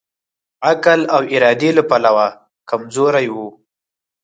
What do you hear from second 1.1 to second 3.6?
او ارادې له پلوه کمزوری وو.